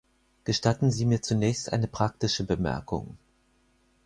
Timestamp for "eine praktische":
1.71-2.43